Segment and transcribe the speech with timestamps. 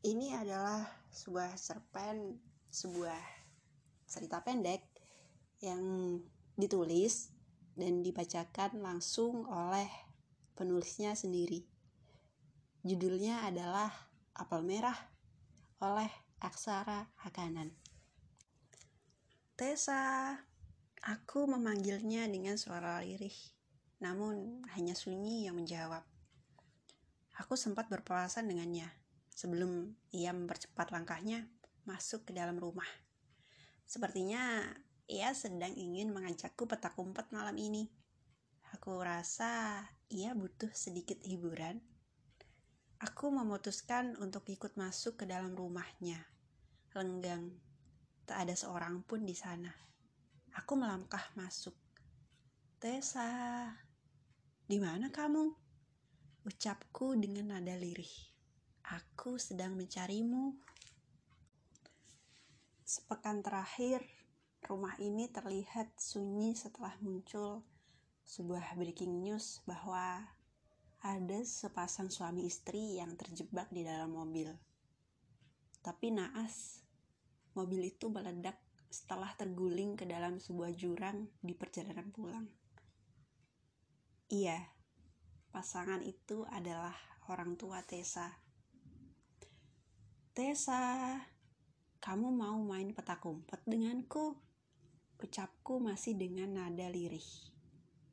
[0.00, 0.80] Ini adalah
[1.12, 2.40] sebuah cerpen,
[2.72, 3.20] sebuah
[4.08, 4.80] cerita pendek
[5.60, 6.16] yang
[6.56, 7.28] ditulis
[7.76, 9.92] dan dibacakan langsung oleh
[10.56, 11.68] penulisnya sendiri.
[12.80, 13.92] Judulnya adalah
[14.32, 14.96] Apel Merah
[15.84, 16.08] oleh
[16.40, 17.68] Aksara Hakanan.
[19.52, 20.32] Tessa,
[21.04, 23.36] aku memanggilnya dengan suara lirih,
[24.00, 26.08] namun hanya sunyi yang menjawab.
[27.36, 28.88] Aku sempat berpapasan dengannya
[29.32, 31.46] sebelum ia mempercepat langkahnya
[31.88, 32.86] masuk ke dalam rumah.
[33.86, 34.62] Sepertinya
[35.10, 37.90] ia sedang ingin mengajakku petak umpet malam ini.
[38.70, 41.82] Aku rasa ia butuh sedikit hiburan.
[43.02, 46.22] Aku memutuskan untuk ikut masuk ke dalam rumahnya.
[46.94, 47.50] Lenggang,
[48.22, 49.74] tak ada seorang pun di sana.
[50.54, 51.74] Aku melangkah masuk.
[52.78, 53.66] Tessa,
[54.70, 55.50] di mana kamu?
[56.46, 58.29] Ucapku dengan nada lirih.
[58.86, 60.56] Aku sedang mencarimu.
[62.86, 64.00] Sepekan terakhir,
[64.64, 67.60] rumah ini terlihat sunyi setelah muncul
[68.24, 70.24] sebuah breaking news bahwa
[71.00, 74.52] ada sepasang suami istri yang terjebak di dalam mobil.
[75.80, 76.84] Tapi naas,
[77.56, 82.46] mobil itu meledak setelah terguling ke dalam sebuah jurang di perjalanan pulang.
[84.30, 84.60] Iya,
[85.54, 86.94] pasangan itu adalah
[87.30, 88.39] orang tua Tessa.
[90.30, 91.18] Tessa,
[91.98, 94.38] kamu mau main petak umpet denganku?
[95.18, 97.26] Ucapku masih dengan nada lirih.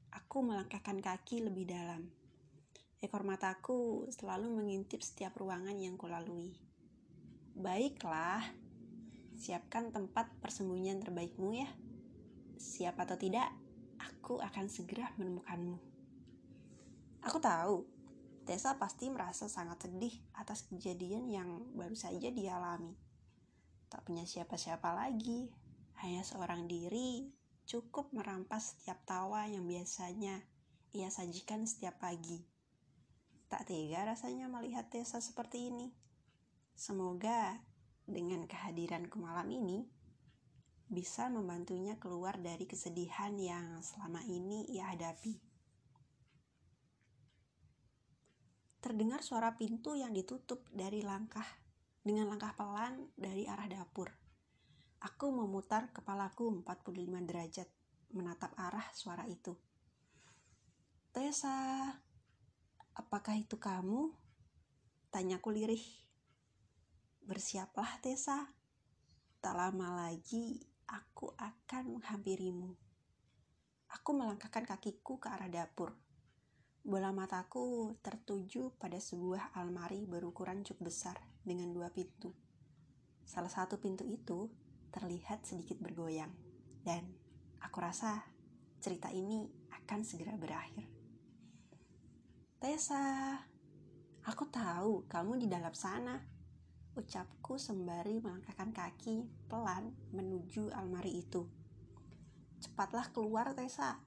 [0.10, 2.10] Aku melangkahkan kaki lebih dalam.
[2.98, 6.58] Ekor mataku selalu mengintip setiap ruangan yang kulalui.
[7.54, 8.42] Baiklah,
[9.38, 11.70] siapkan tempat persembunyian terbaikmu ya.
[12.58, 13.54] Siap atau tidak,
[14.02, 15.78] aku akan segera menemukanmu.
[17.30, 17.97] Aku tahu
[18.48, 22.96] Tessa pasti merasa sangat sedih atas kejadian yang baru saja dialami.
[23.92, 25.52] Tak punya siapa-siapa lagi,
[26.00, 27.28] hanya seorang diri
[27.68, 30.40] cukup merampas setiap tawa yang biasanya
[30.96, 32.40] ia sajikan setiap pagi.
[33.52, 35.92] Tak tega rasanya melihat Tessa seperti ini.
[36.72, 37.60] Semoga
[38.08, 39.84] dengan kehadiranku malam ini
[40.88, 45.47] bisa membantunya keluar dari kesedihan yang selama ini ia hadapi.
[48.78, 51.46] Terdengar suara pintu yang ditutup dari langkah
[52.06, 54.08] dengan langkah pelan dari arah dapur.
[55.04, 57.70] Aku memutar kepalaku 45 derajat
[58.16, 59.54] menatap arah suara itu.
[61.12, 61.92] Tessa,
[62.96, 64.14] apakah itu kamu?
[65.12, 65.86] Tanyaku lirih.
[67.28, 68.48] Bersiaplah Tessa.
[69.44, 72.72] Tak lama lagi aku akan menghampirimu.
[73.88, 76.07] Aku melangkahkan kakiku ke arah dapur.
[76.88, 82.32] Bola mataku tertuju pada sebuah almari berukuran cukup besar dengan dua pintu.
[83.28, 84.48] Salah satu pintu itu
[84.96, 86.32] terlihat sedikit bergoyang,
[86.88, 87.04] dan
[87.60, 88.24] aku rasa
[88.80, 90.88] cerita ini akan segera berakhir.
[92.56, 93.36] Tessa,
[94.24, 96.16] aku tahu kamu di dalam sana.
[96.96, 101.44] Ucapku sembari melangkahkan kaki pelan menuju almari itu.
[102.64, 104.00] Cepatlah keluar, Tessa.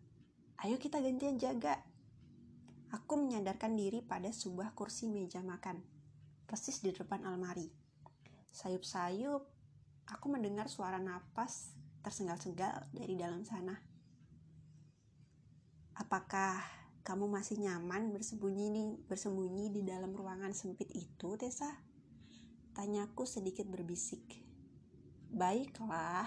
[0.64, 1.89] Ayo kita gantian jaga.
[2.90, 5.78] Aku menyadarkan diri pada sebuah kursi meja makan,
[6.42, 7.70] persis di depan almari.
[8.50, 9.46] Sayup-sayup,
[10.10, 11.70] aku mendengar suara napas
[12.02, 13.78] tersengal-sengal dari dalam sana.
[15.94, 16.58] Apakah
[17.06, 21.70] kamu masih nyaman bersembunyi di, bersembunyi di dalam ruangan sempit itu, Tessa?
[22.74, 24.22] Tanyaku sedikit berbisik.
[25.30, 26.26] Baiklah,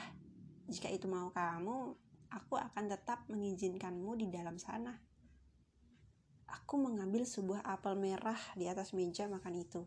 [0.71, 1.91] jika itu mau kamu,
[2.31, 4.95] aku akan tetap mengizinkanmu di dalam sana.
[6.49, 9.81] Aku mengambil sebuah apel merah di atas meja makan itu.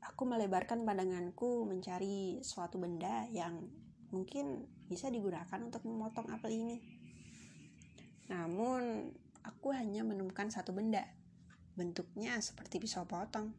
[0.00, 3.68] Aku melebarkan pandanganku mencari suatu benda yang
[4.10, 6.78] mungkin bisa digunakan untuk memotong apel ini.
[8.30, 9.10] Namun,
[9.46, 11.06] aku hanya menemukan satu benda.
[11.78, 13.54] Bentuknya seperti pisau potong.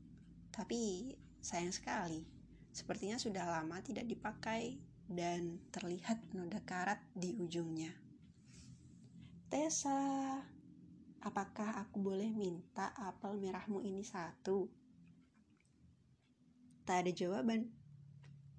[0.52, 2.24] Tapi sayang sekali,
[2.72, 4.80] sepertinya sudah lama tidak dipakai
[5.12, 7.92] dan terlihat noda karat di ujungnya.
[9.52, 10.40] Tessa,
[11.22, 14.66] Apakah aku boleh minta apel merahmu ini satu?
[16.82, 17.70] Tak ada jawaban.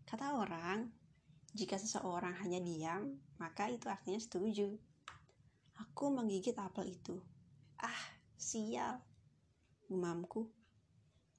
[0.06, 0.86] Kata orang,
[1.50, 4.70] jika seseorang hanya diam, maka itu artinya setuju.
[5.82, 7.18] Aku menggigit apel itu.
[7.82, 8.02] Ah,
[8.38, 9.02] sial.
[9.90, 10.46] Gumamku.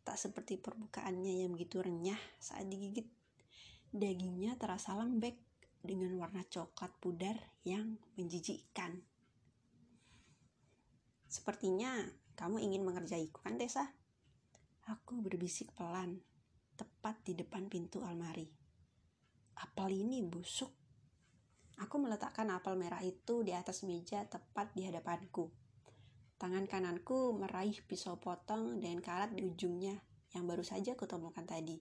[0.04, 3.08] Tak seperti permukaannya yang begitu renyah saat digigit.
[3.96, 5.40] Dagingnya terasa lembek
[5.80, 9.13] dengan warna coklat pudar yang menjijikkan.
[11.34, 11.98] Sepertinya
[12.38, 13.90] kamu ingin mengerjaiku kan, Tessa?
[14.86, 16.22] Aku berbisik pelan.
[16.74, 18.50] tepat di depan pintu almari.
[19.62, 20.74] Apel ini busuk.
[21.78, 25.54] Aku meletakkan apel merah itu di atas meja tepat di hadapanku.
[26.42, 30.02] Tangan kananku meraih pisau potong dan karat di ujungnya
[30.34, 31.78] yang baru saja kutemukan tadi.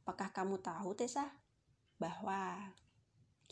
[0.00, 1.28] Apakah kamu tahu, Tessa,
[2.00, 2.72] bahwa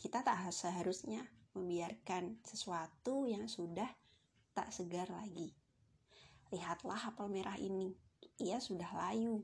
[0.01, 3.87] kita tak seharusnya membiarkan sesuatu yang sudah
[4.55, 5.51] tak segar lagi.
[6.55, 7.91] Lihatlah apel merah ini,
[8.39, 9.43] ia sudah layu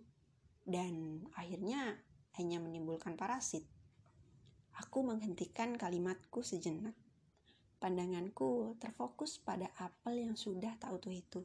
[0.64, 2.00] dan akhirnya
[2.40, 3.68] hanya menimbulkan parasit.
[4.80, 6.96] Aku menghentikan kalimatku sejenak.
[7.82, 11.42] Pandanganku terfokus pada apel yang sudah tak utuh itu.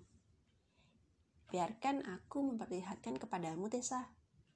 [1.48, 4.04] Biarkan aku memperlihatkan kepadamu, Tessa,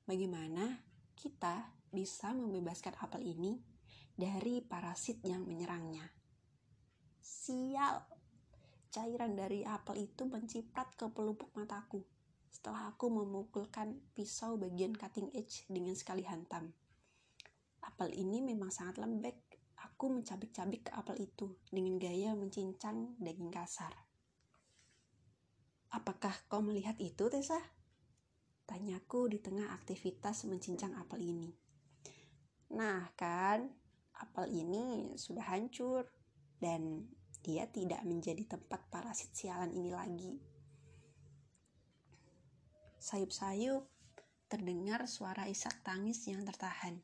[0.05, 0.85] bagaimana
[1.17, 3.59] kita bisa membebaskan apel ini
[4.13, 6.05] dari parasit yang menyerangnya.
[7.25, 8.20] Sial!
[8.91, 12.03] Cairan dari apel itu menciprat ke pelupuk mataku
[12.51, 16.75] setelah aku memukulkan pisau bagian cutting edge dengan sekali hantam.
[17.87, 19.39] Apel ini memang sangat lembek.
[19.81, 23.95] Aku mencabik-cabik ke apel itu dengan gaya mencincang daging kasar.
[25.95, 27.59] Apakah kau melihat itu, Tessa?
[28.69, 31.51] Tanyaku di tengah aktivitas mencincang apel ini.
[32.77, 33.67] Nah, kan,
[34.21, 36.07] apel ini sudah hancur
[36.61, 37.09] dan
[37.41, 40.35] dia tidak menjadi tempat parasit sialan ini lagi.
[43.01, 43.89] Sayup-sayup,
[44.53, 47.01] terdengar suara isak tangis yang tertahan.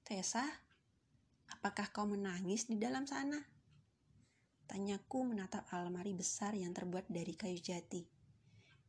[0.00, 0.42] Tessa,
[1.52, 3.36] apakah kau menangis di dalam sana?
[4.64, 8.00] Tanyaku menatap almari besar yang terbuat dari kayu jati.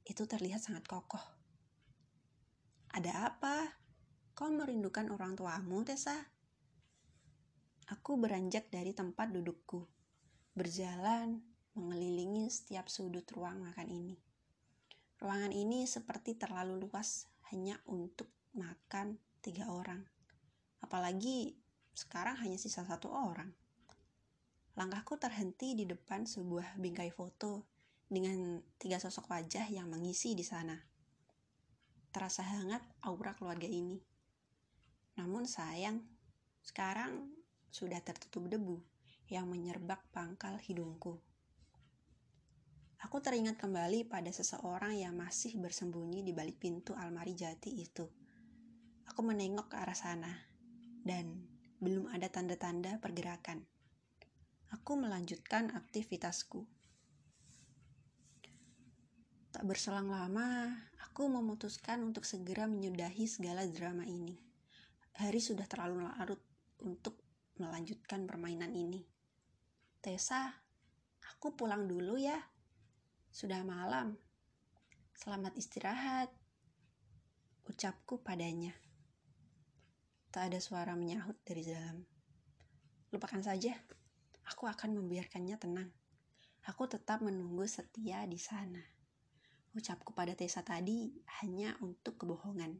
[0.07, 1.21] Itu terlihat sangat kokoh.
[2.95, 3.67] Ada apa?
[4.31, 6.15] Kau merindukan orang tuamu, Tessa?
[7.91, 9.83] Aku beranjak dari tempat dudukku,
[10.61, 11.41] berjalan
[11.73, 14.13] mengelilingi setiap sudut ruang makan ini.
[15.17, 20.05] Ruangan ini seperti terlalu luas hanya untuk makan tiga orang.
[20.85, 21.57] Apalagi
[21.97, 23.49] sekarang hanya sisa satu orang.
[24.77, 27.65] Langkahku terhenti di depan sebuah bingkai foto
[28.05, 30.77] dengan tiga sosok wajah yang mengisi di sana.
[32.13, 33.97] Terasa hangat aura keluarga ini.
[35.17, 36.05] Namun sayang,
[36.61, 37.33] sekarang
[37.73, 38.90] sudah tertutup debu
[39.31, 41.23] yang menyerbak pangkal hidungku.
[43.01, 48.05] Aku teringat kembali pada seseorang yang masih bersembunyi di balik pintu almari jati itu.
[49.09, 50.29] Aku menengok ke arah sana,
[51.01, 51.47] dan
[51.81, 53.65] belum ada tanda-tanda pergerakan.
[54.69, 56.63] Aku melanjutkan aktivitasku.
[59.51, 60.69] Tak berselang lama,
[61.03, 64.37] aku memutuskan untuk segera menyudahi segala drama ini.
[65.17, 66.39] Hari sudah terlalu larut
[66.85, 67.19] untuk
[67.59, 69.10] melanjutkan permainan ini.
[70.01, 70.49] Tessa,
[71.29, 72.33] aku pulang dulu ya.
[73.29, 74.17] Sudah malam.
[75.13, 76.33] Selamat istirahat.
[77.69, 78.73] Ucapku padanya.
[80.33, 82.01] Tak ada suara menyahut dari dalam.
[83.13, 83.77] Lupakan saja.
[84.49, 85.93] Aku akan membiarkannya tenang.
[86.65, 88.81] Aku tetap menunggu setia di sana.
[89.77, 91.13] Ucapku pada Tessa tadi
[91.45, 92.73] hanya untuk kebohongan,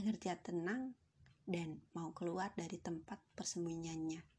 [0.00, 0.96] agar dia tenang
[1.44, 4.37] dan mau keluar dari tempat persembunyiannya.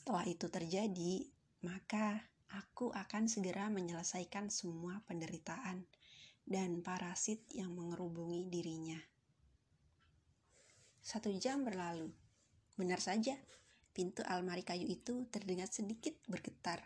[0.00, 1.28] Setelah itu terjadi,
[1.60, 2.24] maka
[2.56, 5.84] aku akan segera menyelesaikan semua penderitaan
[6.40, 8.96] dan parasit yang mengerubungi dirinya.
[11.04, 12.08] Satu jam berlalu.
[12.80, 13.36] Benar saja,
[13.92, 16.80] pintu almari kayu itu terdengar sedikit bergetar.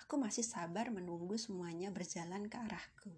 [0.00, 3.12] Aku masih sabar menunggu semuanya berjalan ke arahku.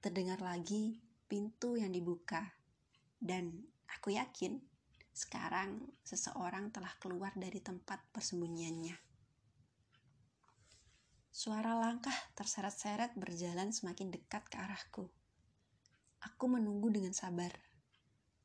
[0.00, 0.96] Terdengar lagi
[1.28, 2.56] pintu yang dibuka,
[3.20, 4.71] dan aku yakin
[5.12, 8.96] sekarang seseorang telah keluar dari tempat persembunyiannya.
[11.32, 15.08] Suara langkah terseret-seret berjalan semakin dekat ke arahku.
[16.28, 17.52] Aku menunggu dengan sabar.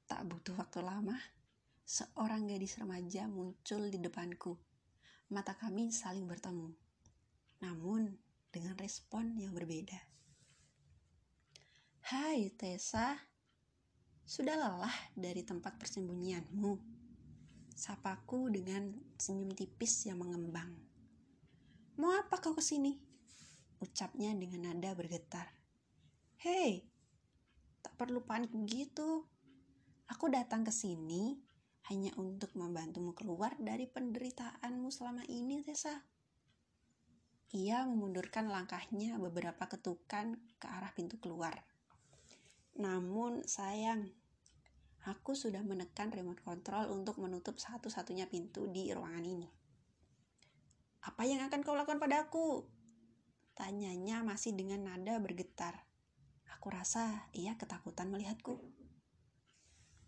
[0.07, 1.19] Tak butuh waktu lama,
[1.83, 4.55] seorang gadis remaja muncul di depanku.
[5.35, 6.71] Mata kami saling bertemu.
[7.59, 8.07] Namun,
[8.47, 9.99] dengan respon yang berbeda.
[12.07, 13.26] Hai Tessa,
[14.27, 16.75] sudah lelah dari tempat persembunyianmu?
[17.71, 20.67] Sapaku dengan senyum tipis yang mengembang.
[21.95, 22.99] Mau apa kau ke sini?
[23.79, 25.47] Ucapnya dengan nada bergetar.
[26.43, 26.83] Hei,
[27.79, 29.23] tak perlu panik begitu.
[30.11, 31.39] Aku datang ke sini
[31.87, 36.03] hanya untuk membantumu keluar dari penderitaanmu selama ini, Tessa.
[37.55, 41.55] Ia memundurkan langkahnya beberapa ketukan ke arah pintu keluar.
[42.77, 44.05] Namun sayang,
[45.05, 49.49] aku sudah menekan remote control untuk menutup satu-satunya pintu di ruangan ini.
[51.05, 52.65] Apa yang akan kau lakukan padaku?
[53.53, 55.87] Tanyanya masih dengan nada bergetar.
[56.57, 58.59] Aku rasa ia ketakutan melihatku.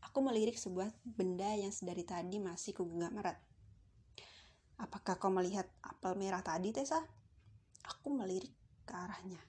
[0.09, 3.37] Aku melirik sebuah benda yang sedari tadi masih kugenggam erat.
[4.79, 7.03] Apakah kau melihat apel merah tadi, Tessa?
[7.83, 8.51] Aku melirik
[8.87, 9.39] ke arahnya.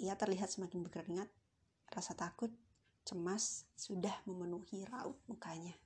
[0.00, 1.28] Ia terlihat semakin berkeringat.
[1.92, 2.50] Rasa takut,
[3.04, 5.76] cemas sudah memenuhi raut mukanya.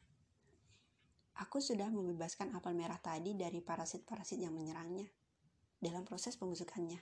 [1.39, 5.07] Aku sudah membebaskan apel merah tadi dari parasit-parasit yang menyerangnya
[5.83, 6.99] dalam proses pembusukannya.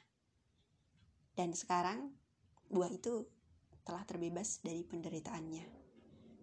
[1.37, 2.13] Dan sekarang,
[2.73, 3.29] buah itu
[3.85, 5.65] telah terbebas dari penderitaannya.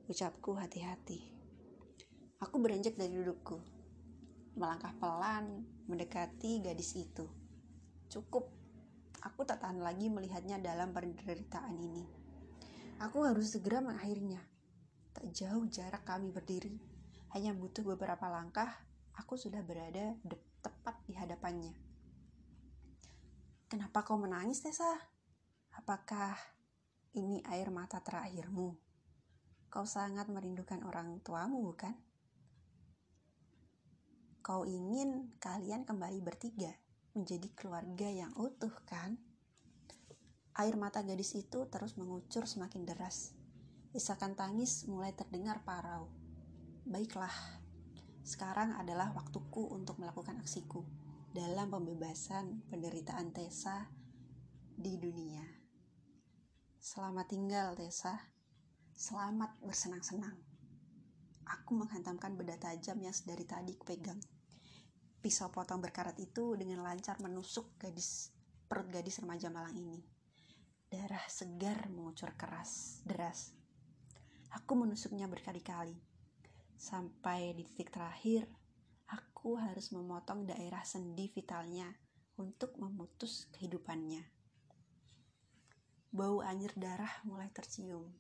[0.06, 1.34] Ucapku hati-hati.
[2.46, 3.58] Aku beranjak dari dudukku,
[4.54, 7.26] melangkah pelan mendekati gadis itu.
[8.10, 8.54] Cukup,
[9.26, 12.23] aku tak tahan lagi melihatnya dalam penderitaan ini.
[13.00, 14.42] Aku harus segera mengakhirinya.
[15.14, 16.78] Tak jauh jarak kami berdiri,
[17.34, 18.70] hanya butuh beberapa langkah,
[19.18, 20.18] aku sudah berada
[20.62, 21.74] tepat di hadapannya.
[23.70, 24.90] Kenapa kau menangis, Tessa?
[25.74, 26.38] Apakah
[27.18, 28.78] ini air mata terakhirmu?
[29.74, 31.98] Kau sangat merindukan orang tuamu, bukan?
[34.46, 36.70] Kau ingin kalian kembali bertiga
[37.18, 39.18] menjadi keluarga yang utuh, kan?
[40.54, 43.34] Air mata gadis itu terus mengucur semakin deras.
[43.90, 46.14] Isakan tangis mulai terdengar parau.
[46.86, 47.34] Baiklah,
[48.22, 50.86] sekarang adalah waktuku untuk melakukan aksiku
[51.34, 53.90] dalam pembebasan penderitaan Tessa
[54.78, 55.42] di dunia.
[56.78, 58.14] Selamat tinggal Tessa.
[58.94, 60.38] Selamat bersenang-senang.
[61.50, 64.22] Aku menghantamkan benda tajam yang sedari tadi kupegang.
[65.18, 68.30] Pisau potong berkarat itu dengan lancar menusuk gadis
[68.70, 70.23] perut gadis remaja malang ini.
[70.94, 73.50] Darah segar mengucur keras, deras.
[74.54, 75.98] Aku menusuknya berkali-kali.
[76.78, 78.46] Sampai di titik terakhir,
[79.10, 81.90] aku harus memotong daerah sendi vitalnya
[82.38, 84.22] untuk memutus kehidupannya.
[86.14, 88.14] Bau anyir darah mulai tercium.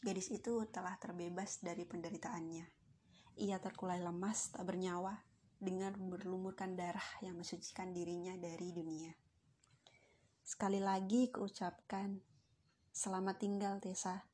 [0.00, 2.64] Gadis itu telah terbebas dari penderitaannya.
[3.36, 5.12] Ia terkulai lemas, tak bernyawa,
[5.60, 9.27] dengan berlumurkan darah yang mensucikan dirinya dari dunia.
[10.48, 12.24] Sekali lagi kuucapkan,
[12.88, 14.24] selamat tinggal Tessa.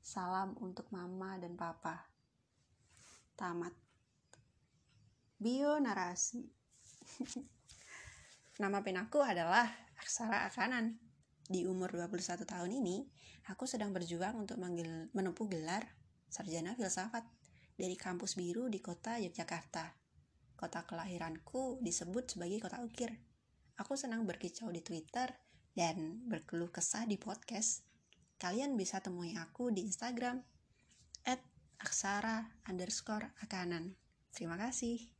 [0.00, 2.08] Salam untuk mama dan papa.
[3.36, 3.76] Tamat.
[5.36, 6.40] Bio narasi.
[8.64, 9.68] Nama penaku adalah
[10.00, 10.96] Aksara Akanan.
[11.44, 13.04] Di umur 21 tahun ini,
[13.52, 15.84] aku sedang berjuang untuk manggil, menempuh gelar
[16.32, 17.28] sarjana filsafat
[17.76, 19.84] dari kampus biru di kota Yogyakarta.
[20.56, 23.12] Kota kelahiranku disebut sebagai kota ukir.
[23.76, 25.47] Aku senang berkicau di Twitter
[25.78, 27.86] dan berkeluh kesah di podcast.
[28.42, 30.42] Kalian bisa temui aku di Instagram
[31.22, 31.38] at
[31.78, 33.94] aksara underscore akanan.
[34.34, 35.17] Terima kasih.